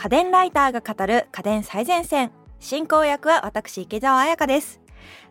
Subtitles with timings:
[0.00, 2.30] 家電ライターが語る家電最前線。
[2.60, 4.80] 進行役は私池澤彩香です。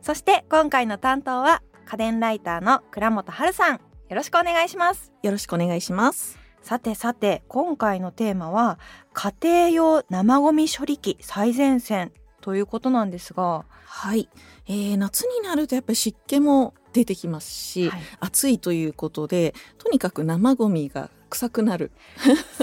[0.02, 3.76] そして今回の担当は家電ライターの倉本春さん。
[3.76, 5.14] よろしくお願いします。
[5.24, 6.38] よろしくお願いします。
[6.62, 8.78] さてさて今回のテーマは
[9.14, 12.12] 家庭用生ゴミ処理機最前線
[12.42, 13.64] ということなんですが。
[13.86, 14.28] はい、
[14.68, 21.92] えー、夏になるとやっぱり湿気も出てきますし、はい、暑いということでとにかく生ゴミが臭くなる。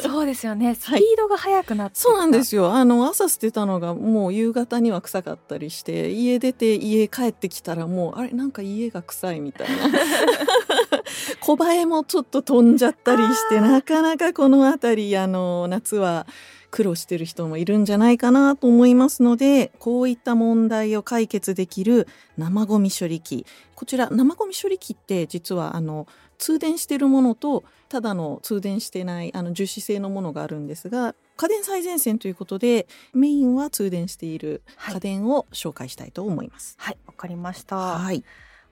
[0.02, 0.74] そうですよね。
[0.78, 2.72] スピードが速くなって、はい、そうなんですよ。
[2.72, 9.76] あの朝捨てたのがもう夕方には臭かったりして家出て家帰ってきたらもうあれなんか家が臭いみたいな。
[11.40, 16.26] 小映えもちょっと飛んじゃったりしてなかなかこの辺りあの夏は
[16.74, 23.46] 苦労してる人もいるんじゃないかなと思いますのでこういった問題を解決できる生ゴミ処理機。
[23.76, 26.08] こちら生ゴミ処理機って実はあの
[26.44, 34.60] 通電してるものとただの通電してないあの樹脂製のものがあるんですが家電最前線ということでメインは通電している
[34.92, 36.76] 家電を紹介したいと思います。
[36.78, 37.76] はいわ、はい、かりました。
[37.76, 38.22] はい。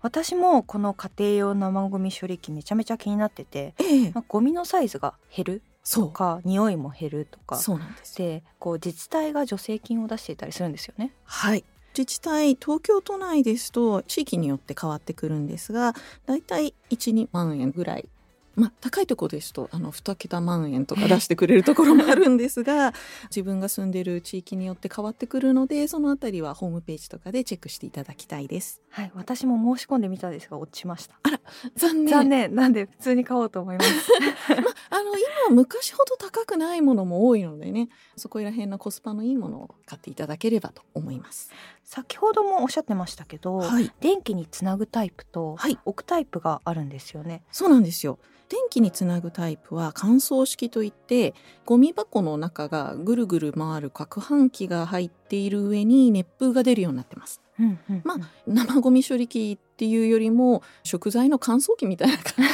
[0.02, 4.10] 私もこの家庭用生ゴミ処理機めちゃめちゃ気になってて、ええ。
[4.12, 7.56] まあ、ゴミのサイズが減るとか匂いも減るとか。
[7.56, 11.14] そうなんですでこう自治体が助成金を出していたりするんですよね。
[11.24, 11.64] はい
[11.96, 15.94] 自治体東京都内ですと地域によって変わってくるんですが
[16.26, 18.08] だいたい12万円ぐらい
[18.54, 22.92] まあ、高いところですとあの2桁万円とか出してくれるところもあるんですが
[23.30, 28.82] 自分が住んでる地域によって変わってくるのでそのあたりはホームページとかでチェックしていただきたいです。
[28.90, 31.16] はい、私も申し込んでみたんですが落ちました。
[31.22, 31.40] あら
[31.76, 34.10] 残念残念なんで普通に買おうと思います。
[34.50, 35.16] まあ、あの
[35.48, 41.50] 今昔ほど高くないものも多いのでねそこら辺のコスパのいいものを買っていただければと思います。
[41.94, 47.42] 先ほどもおっしゃってましたけど、はい、電気につなぐタイプと置くタイプがあるんですよね。
[47.52, 48.18] そうなんですよ。
[48.48, 51.34] 電気につなぐタイプは乾燥式といって
[51.66, 57.41] ゴミ箱の中がぐるぐる回る攪拌機が入っている上に熱風が出るようになってます。
[57.58, 62.46] うんうんうん、まあ生ゴミ処理機っていうよりも食材の乾燥機みたいな感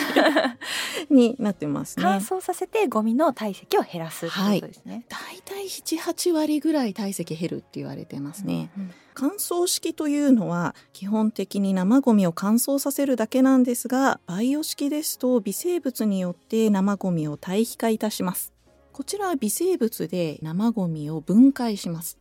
[1.09, 2.03] じ になってますね。
[2.05, 4.93] 乾燥させてゴミの体積を減らすってことですね。
[4.93, 8.71] はい、だいたい7、8割ぐらい体積減るって言われてますね。
[8.77, 18.53] うんうん、乾燥式というのは基本的に生ゴミを乾燥させるだけなんですが、バイオ式ですと微生物によって生ゴミを堆肥化いたします。
[18.93, 22.19] こちらは微生物で生ゴミを分解します。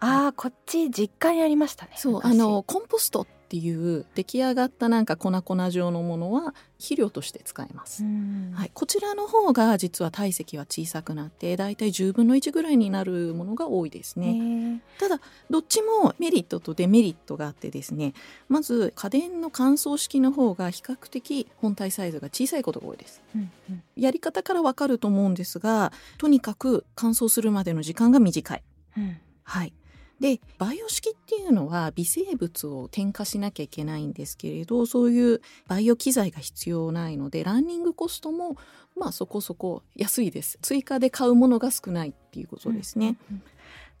[0.00, 1.92] ああ、こっち実家にありましたね。
[1.96, 8.04] そう、あのコンポストっていう出来上がったなんか粉々状のものは肥料として使えます、
[8.52, 14.82] はい、こちらの方が実は体積は小さくなってだいたい10分の1ぐらいになるものが多いですね。
[14.98, 18.12] ただどっちもメリットとデメリットがあってですね
[18.50, 28.62] まず家電の乾燥式の方が比較的本体サイズが小さいことが多いです、うんうん、やり方からわかると思うんですがとにかく乾燥するまでの時間が短い、
[28.98, 29.72] うん、はい
[30.20, 38.56] でバイオ式っていうのは微生物を添加しなきゃいけないんですけれどそういうバイオ機材が必要ないのでランニングコストも
[38.96, 43.16] まあそこそこ安いです追加で買うものが少ないっていうことですね。
[43.30, 43.42] うんうん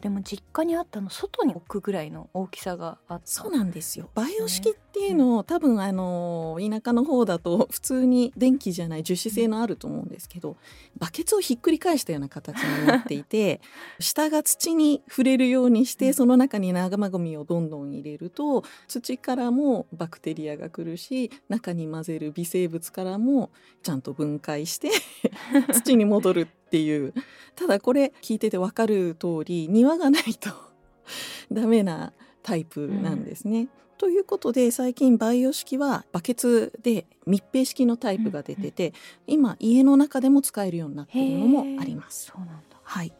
[0.00, 3.26] でも実家にあったの外に置くぐらいの大きさがあった。
[3.26, 4.10] そうなんですよ。
[4.14, 10.56] バイオ式っていうのを、多分あの田舎の方だと普通に電気じゃない樹脂製のあると思うんですけど
[10.98, 13.60] バケツをひっくり返したような形になっていて
[14.00, 23.50] 下が土に触れるようにしてその中に生ゴミをどんどん入れると土からもバクテリアが来るし中に混ぜる微生物からも
[23.82, 24.90] ちゃんと分解して
[25.72, 27.14] 土に戻るっていう
[27.54, 30.50] ただこれ聞いてて分かる通り庭がないと
[31.50, 32.12] ダメな
[32.42, 33.60] タイプなんですね。
[33.60, 42.26] うん、ということで最近バイオ式はバケツで密閉式のタイプが出てて、うんうん、今家の中でも使えるようになっているのもあります。
[42.26, 43.12] そうなんだはい、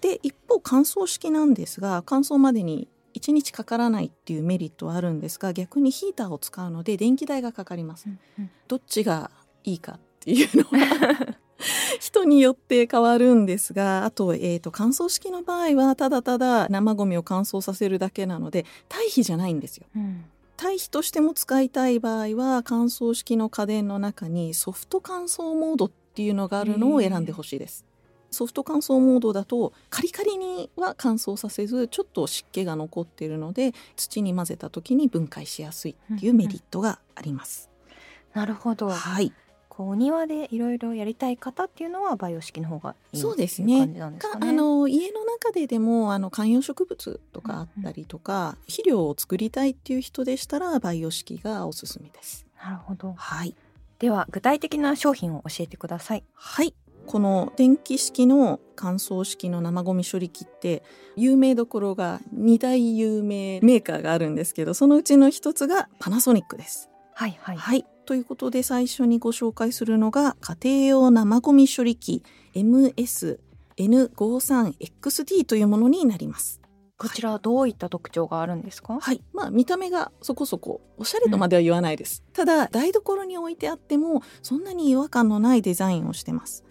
[0.00, 8.08] で一方乾燥式なんですが乾燥までに1日かからないっていうメリットはあるんですが逆にヒーターを使うので電気代がかかります。
[8.08, 9.32] うんうん、どっちが
[9.64, 11.35] いいかっていうのは
[12.00, 19.86] 人によって変わるんですがあと,、えーと、乾燥式の場合はただただ生ゴミを乾燥させるだけなので堆肥じゃないんですよ。
[19.96, 20.24] うん
[20.58, 27.84] 堆肥としても使いたい場合は乾燥式の家電の中にソフト乾燥モードっていうのがあるのを選んでほしいです。
[28.30, 37.70] ソフト乾燥モードだとカリカリには乾燥させずちょっと湿気が残っているので土に混ぜた時に分解しやすいっていうメリットがあります。
[37.84, 37.88] うん
[38.32, 38.88] うん、なるほど。
[38.88, 39.32] はい。
[39.76, 43.86] こうお庭でいろいろやりたい方っていうのはバイオ式の方がいいそうですね。
[43.86, 44.10] ねあ
[44.52, 52.46] の家の中ででもあの観葉植物とかあったりとか、うんうん、肥料を作りたいっていう人でしたらバイオ式がおすすめです。
[52.64, 53.12] なるほど。
[53.12, 53.54] はい。
[53.98, 56.24] では具体的な商品を教えてください。
[56.32, 56.72] はい。
[57.06, 60.82] この電気式の乾燥式の生ゴミ処理機って
[61.16, 66.88] 有名どころが2大有名メーカーがあるんですけどそのうちの一つがパナソニックです。
[67.14, 70.56] はいはい、はい、ということで最初にご紹介するのが家
[70.86, 72.22] 庭用生ゴミ処理機
[72.54, 76.62] MS-N53XD というものになります。
[76.98, 78.98] こちらはどういった特徴があるんですか？
[78.98, 86.64] はい、まあ見た目がそこそこおしゃれとまでは言わないです、うん、ただ台所に置いてあってもそんなに違和感のないデザインをしてます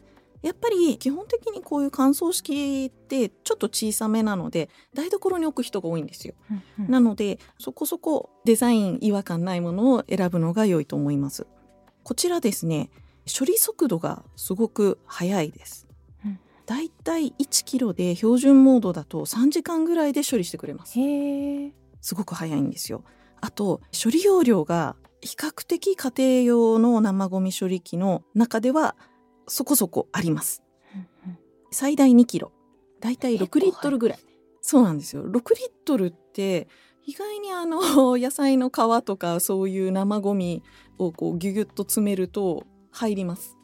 [0.46, 11.48] やっぱり基本的にこういう乾燥式ってちょっと小さめなので台所に置く人が多いんですよ、うんうん、なのでそこそこデザイン違和感ないものを選ぶのが良いと思います。
[12.04, 12.92] こちらですね
[13.28, 15.88] 処理速度がすごく速いです。
[16.68, 20.94] だいたい1キロで標準モードだと3時間ぐらいで処理してくれます。
[22.02, 23.04] すごく早いんですよ。
[23.42, 28.96] あと処理容量が比較的家庭用の生ゴミ処理機の中では
[29.48, 30.64] そこそこあります。
[31.72, 32.52] 最大2キロ。
[33.02, 34.20] だいたい6リットルぐらい。
[34.62, 35.24] そうなんですよ。
[35.24, 35.42] 6リッ
[35.86, 36.68] トルって
[37.06, 37.80] 意外にあの
[38.18, 40.64] 野菜の皮とかそういう生ゴミ
[40.98, 43.58] をこうギュギュッと詰めると入ります。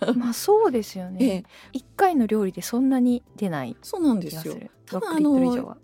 [0.16, 1.44] まあそうですよね。
[1.72, 4.56] 一、 ええ、回の料理でそんなに出ないそうなんですよ。
[4.86, 5.76] 多分あの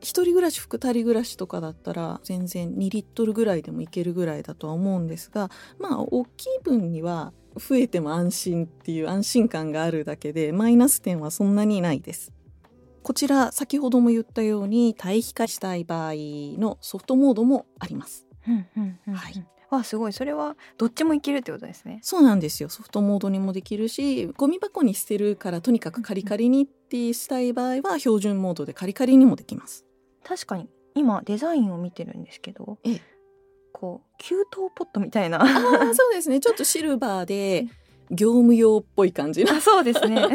[0.00, 12.32] 一人暮らし二人暮らしとかだったら全然2リットルぐらいでもいけるぐらいだとは思うんですがまあ大きい分には増えても安心っていう安心感があるだけでマイナス点はそんなにないです。
[13.02, 16.12] こちら先ほども言ったように対比化したい場合
[16.58, 18.26] のソフトモードもあります。
[19.10, 19.44] はい。
[19.70, 29.84] わすごいそれはどっちもいけるってことですねそうなんですよソフトモードにもできるしゴミ箱に捨てるからとにかくカリカリにってしたい場合は標準モードでカリカリにもできます
[30.24, 33.00] 確かに今デザインを見てるんですけどええ。
[33.72, 34.44] こう給湯
[34.74, 35.42] ポットみたいな。
[35.42, 36.40] あそうですね。
[36.40, 37.66] ちょっとシルバーで
[38.10, 40.26] 業務用っぽい感じあそうですね。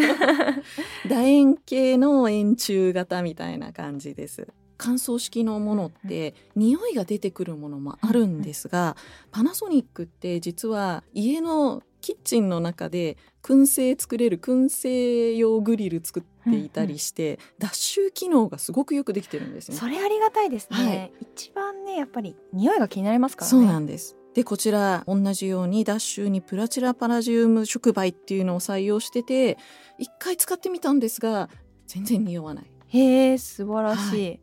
[1.07, 4.47] 楕円形の円柱型みたいな感じです。
[4.77, 8.97] 乾燥式のものって匂いが出てくるものもあるんですが
[9.31, 19.77] パナソニックって実は家のキッチンの中で燻製作れる燻製用グリル作っていたりして、うんうん、脱臭機能がすごくよくできてるんですね。
[19.77, 23.49] それありがたいですね、はい、一番ねやっぱり匂いが気になりますからね。
[23.49, 24.15] そうなんです。
[24.35, 29.57] でこちら同じように脱臭にプラチラパラジウム触媒っていうのを採用してて
[29.97, 31.49] 一回使ってみたんですが
[31.87, 32.65] 全然匂わない。
[32.89, 34.39] へえ素晴らしい、はい、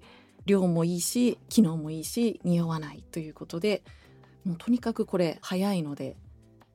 [0.47, 3.85] 量もいいし機能もいいし匂わないということで
[4.45, 6.17] もうとにかくこれ早いので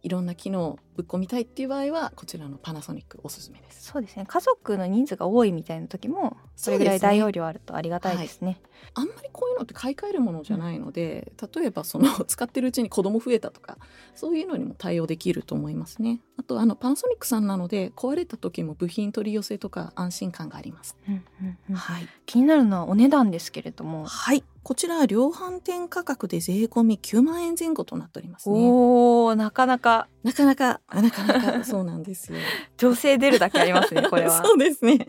[0.04, 3.84] いろんな機能ぶっ込みたいっていう場合はこちらのパナソニックおすすめです。
[3.84, 4.26] そうですね。
[4.28, 8.62] 家族の人数が多いみたいな時もそれぐらい大容量あるとありがたいですね、ね
[8.96, 13.78] はい、あんまりこういうのって買い替えるものじゃないので、うん、例えばその使ってるうちに子供増えたとか
[14.16, 16.20] そういうのにも対応できると思いますね。
[16.38, 24.06] あとあのパナソニックさんなので壊れた時も部品取り寄せとか安心感があります、うんうんうん、はい、気になるのはお値段ですけれども。
[24.06, 24.44] はい。
[24.68, 28.60] こちら量販店価格で税込み9万円前後となっておりますね。
[28.70, 32.38] おなかなかなかなかなかなか そうなんですよ。
[32.78, 34.44] 女性出るだけありますねこれは。
[34.44, 35.08] そうですね。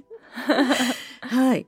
[1.23, 1.67] はい。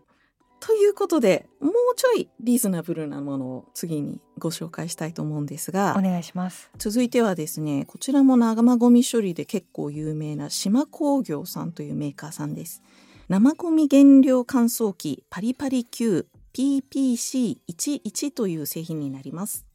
[0.61, 12.82] ということでもうちょいリーズナブルなものを次にご紹介したいと思うんですがお願いします続いてはですねこちらも生ゴミ処理で結構有名な島工業さんというメーカーさんです
[13.31, 19.70] 生ゴミ原料乾燥機パリパリ Q PPC11 という製品になります。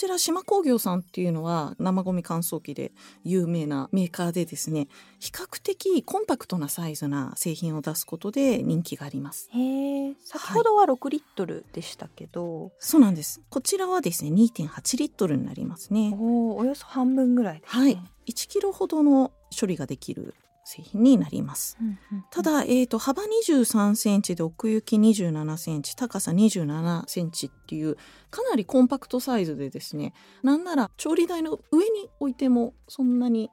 [0.00, 2.90] こちら島工業さんっていうのは生ゴミ乾燥機で
[3.22, 4.88] 有名なメーカーでですね
[5.18, 9.50] 比較的コンパクトなサイズな製品を出すことで人気があります。
[9.52, 13.42] へえ先ほどは6リットルでしたけど、はい、そうなんです。
[13.50, 16.16] こちらはですね2.8リットルになりますね。
[16.18, 17.82] おおよそ半分ぐらいですね。
[17.82, 18.02] はい。
[18.26, 20.34] 1キロほどの処理ができる
[20.70, 21.76] 製品になります。
[21.80, 27.96] うんうんうん、ただ、えーと、幅23センチで奥行き27センチ高さ27センチっていう
[28.30, 30.12] かなりコンパクトサイズでですね
[30.42, 33.50] なんなら調理台の上に置いてもそんなに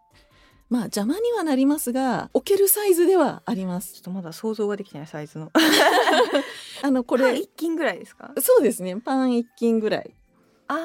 [0.70, 3.94] まあ邪魔にはなりますが置けるサイズではあります。
[3.94, 5.50] ちょっとまだ想像ができないサイズの。
[6.84, 8.34] あのこれ一斤ぐらいですか？
[8.42, 8.98] そうですね。
[8.98, 10.14] パン一斤ぐらい。
[10.68, 10.76] あ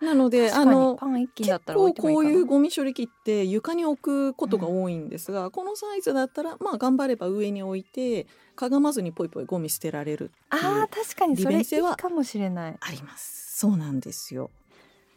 [0.00, 12.76] なのであのパン一斤だったら結構こういうゴミ処理機って床に置くことが多いんですが、うん、このサイズだったらまあ頑張れば上に置いてかがまずにポイポイゴミ捨てられるあ確かにそれいいかもしれない。
[12.80, 13.58] あります。
[13.58, 14.50] そうなんですよ。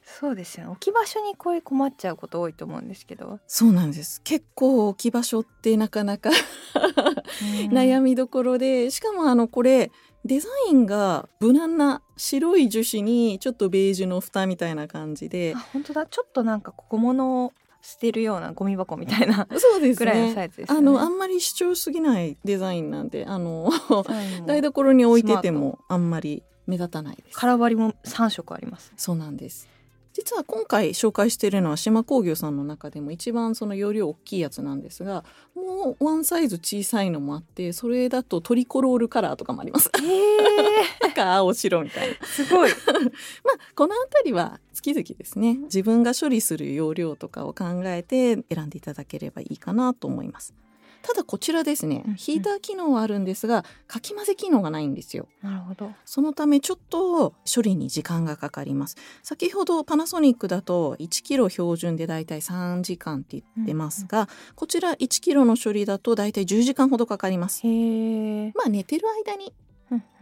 [0.06, 3.40] そうですよ、ね、置き場所にこういう困っちゃうこと多いと思うんですけど。
[3.48, 4.22] そうなんです。
[4.24, 6.30] 結構置き場所ってなかなか
[7.72, 9.92] 悩みどころでしかもあのこれ
[10.26, 15.54] デザインが無難な白い樹脂にちょっとベージュの蓋みたいな感じで。
[15.56, 16.08] あ本当だ。
[16.08, 17.54] ちょっとなんか小物
[17.84, 23.70] 捨てるようなゴミ箱みたいなそうですぐらいのサイズです、ね、あのあんまり主張すぎないデザインなんであの
[24.48, 27.38] 台所に置いててもあんまり目立たないです。
[27.38, 28.92] 空張りも3色あります。
[28.98, 29.70] そうなんです
[30.16, 39.92] 実は今回紹介しているのは島工業さんの中でも一番その容量大きいやつなんですがもうワンサイズ小さいのもあってそれだとトリコロールカラーとかもあります。
[40.02, 42.26] へえ赤 青白みたいな。
[42.26, 42.70] すごい。
[43.44, 50.54] まあこの辺りは月々ですね自分が処理する容量とかを考えて選んでいただければいいかなと思います。
[51.06, 55.28] ただこちらですね、ヒーター機能はあるんですがかき混ぜ機能がないんですよ。
[55.44, 55.92] なるほど。
[56.04, 58.98] そのためちょっと処理に時間がかかります。
[59.22, 67.62] 先ほどパナソニックだと1キロ標準でだいたい3時間って言ってますが、うんうん、こちら1キロの処理だとだいたい10時間ほどかかります。
[67.68, 69.54] へまあ寝てる間に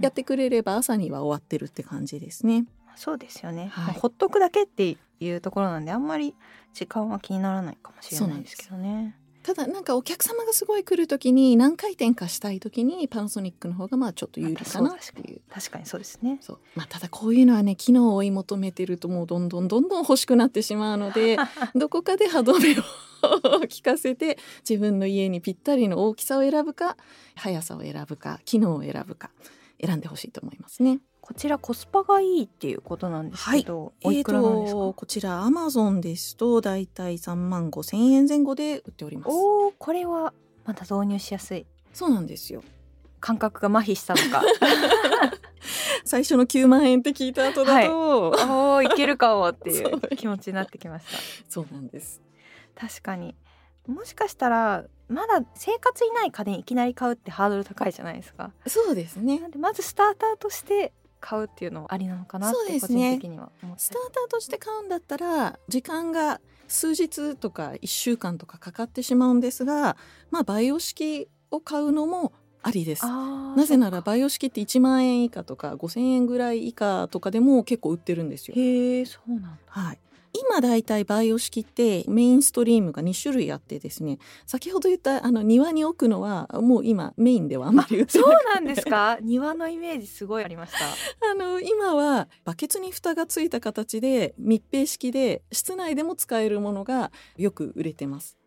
[0.02, 2.66] やってくれれば朝には終わってるって感じですね、
[2.98, 6.36] そうですよね、はい、ほっとくだけっていうところなんであんまり
[6.74, 15.42] 時間は気にならないかもしれないですけどねただなんかお客様がすごい来る時に何回転かしたい時にパナソニックの方がまあちょっと有利かなっていう。
[15.52, 16.38] 確かにそうですね。
[16.42, 21.38] そう、まあ、ただこういうのはね機能を追い求めてるともうどんどんどんどん欲しくなってしまうので
[21.76, 22.84] どこかで歯止めを
[23.68, 26.98] 聞かせて自分の家にぴったりの大きさを選ぶか
[27.36, 29.30] 速さを選ぶか機能を選ぶか
[29.84, 31.00] 選んでほしいと思いますね。
[31.26, 39.30] こちらコスパがいいっていうことなんですけど、はい、えーとこちらアマゾンですとだいたい3万5千円前後で売っております。
[39.30, 40.34] おおこれは
[40.66, 41.66] また導入しやすい。
[41.94, 42.62] そうなんですよ。
[43.22, 44.44] 感覚が麻痺したのか。
[46.04, 51.18] 最初の9万円って聞いた後だと、はい、おおいけるかもっていう 気持ちになってきました。
[51.48, 52.22] そうなんです。
[52.76, 53.34] 確かに。
[53.88, 58.52] もしかしたらまだ生活いない家電いきなり買うってハードル高いじゃないですか。
[58.68, 59.42] そうですね。
[59.58, 60.92] まずスターターとして
[61.24, 69.96] 買うっていうのありなのかなって個人的には思って、スターターとして買うんだったら時間が数日とか1週間とかかかってしまうんですが
[70.32, 73.06] まあ培養式を買うのもありです。
[73.06, 78.56] なぜなら培養式って1万円以下とか5,000円ぐらい以下とかでも結構売ってるんですよ。
[78.58, 80.00] へえそうなんだ、はい、
[80.34, 89.18] 今だいたいバイオ式ってメインストリームが2種類あってですね先ほど言ったあの庭に置くのはもう今メインではあんまりそうなんですか？
[89.22, 90.80] 庭のイメージすごいありました。
[91.32, 98.38] あの今はバケツに蓋がついた形で密閉式で室内でも使えるものがよく売れてます。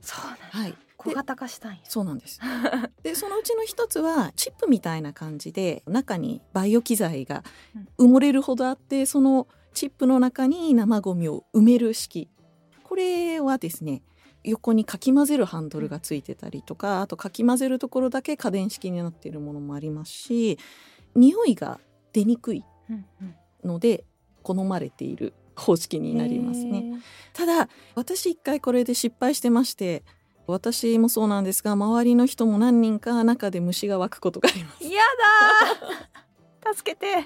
[0.00, 0.74] そうなんはい。
[0.96, 2.40] 小型化したんそうなんです。
[3.04, 7.44] でそのうちの一つはチップみたいな感じで中にバイオ機材が
[7.98, 12.30] 埋もれるほどあってそのチップの中に生ゴミを埋める式
[12.82, 14.02] これはですね
[14.42, 20.58] 横にかき混ぜるハンドルがついてたりとかあとかき混ぜるところだけ家電式になっているものもありますし
[21.14, 21.78] 匂いが
[22.14, 22.64] 出にくい
[23.62, 24.04] ので
[24.42, 26.94] 好まれている方式になりますね。
[27.34, 30.04] ただ私一回これで失敗してまして
[30.46, 34.84] 私もそうなんですが周りの人も何人か中で虫が湧くことがあります。
[34.84, 35.00] や
[36.00, 36.15] だ
[36.74, 37.14] 助けて。
[37.14, 37.24] はい。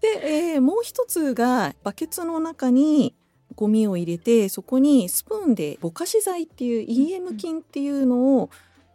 [0.00, 3.14] で、えー、もう一つがバケツの中に
[3.54, 8.50] ゴミを入れてそこにスプーンでぼかし剤っていう EM 菌っていうのを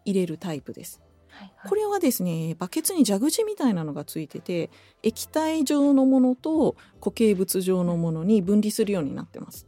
[0.06, 1.02] 入れるタイプです。
[1.30, 4.70] はいはい、これはですねバケツに蛇口みたいなのがついてて
[5.02, 9.68] 液体状のものと固形物状のものに分離するようになってます。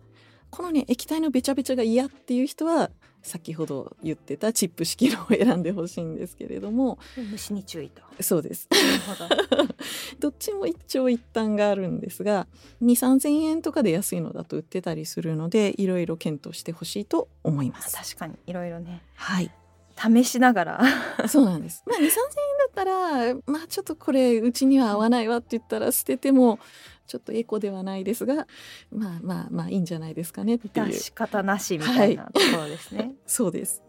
[0.50, 2.90] このね液体のべちゃべちゃが嫌っていう人は
[3.26, 7.00] 先ほど言ってたチップ式のを選んでほしいんですけれども。
[7.32, 8.04] 虫に注意と。
[8.22, 8.70] そうです。
[10.20, 10.30] ど。
[10.30, 12.48] っちも一長一短があるんですが
[12.84, 17.96] 2 3 0 0円とかで安いのだと売ってたりするのでいろいろ検討してほしいと思います。
[17.96, 18.36] 確かに。
[18.46, 19.02] いろいろね。
[19.16, 19.50] はい。
[19.98, 20.82] 試しながら。
[21.28, 21.84] そうなんです。
[21.88, 26.60] まあ2 3 0 0円だったらまあちょっとこれうちには合わないわって言ったら捨てても
[27.08, 28.48] ちょっとエコではないですが
[28.92, 30.94] まあまあまあいいんじゃないですかねっていう。
[30.94, 33.82] 仕方なしみたいなところですね、はい、 そうです。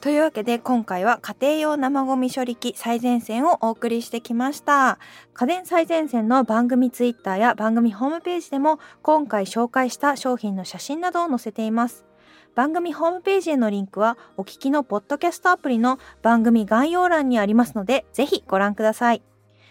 [0.00, 4.98] というわけで今回は家庭用生ゴミ処理機最前線をお送りしてきました。
[5.34, 12.08] 家電最前線の番組ツイッターや番組ホームページでも今回紹介した商品の写真などを載せています。
[12.54, 19.22] 番組ホームページへのリンクはお聞きのポッドキャストアプリの番組概要欄にありますのでぜひご覧ください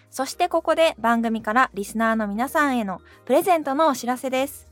[0.09, 4.67] そしてここで番組からリスナーの皆さんへのプレゼントのお知らせです。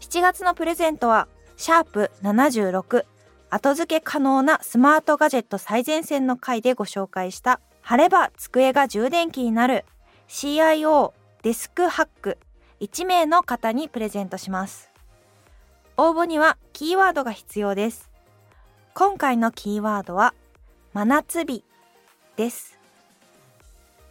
[0.00, 3.04] 7月のプレゼントは、シャープ76、
[3.50, 9.84] 後付け可能なスマートガジェット最前線の回でご紹介した、貼れば机が充電器になる
[10.28, 12.38] CIO デスクハック
[12.80, 14.90] 1名の方にプレゼントします。
[15.96, 18.10] 応募にはキーワードが必要です。
[18.94, 20.34] 今回のキーワードは、
[20.92, 21.64] 真夏日
[22.36, 22.77] です。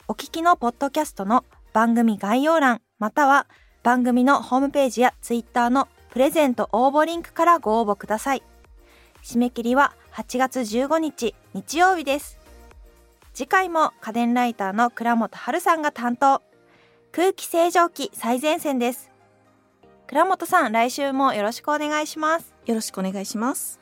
[0.10, 3.46] お聞きのポッドキャストの番組概要欄または
[3.84, 8.44] 番組のホームページやツイッターのプレゼント応募リンクからご応募ください。
[9.22, 12.40] 締め切りは8月15日日曜日です。
[13.34, 16.42] 次回も家電ライターの倉本春さんが担当。
[17.12, 19.12] 空気清浄機最前線です。
[20.08, 22.56] 倉本さん来週もよろしくお願いします。
[22.66, 23.82] よろしくお願いします。